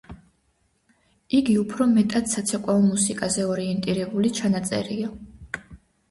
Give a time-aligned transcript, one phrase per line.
[1.39, 5.11] იგი უფრო მეტად საცეკვაო მუსიკაზე ორიენტირებული ჩანაწერია.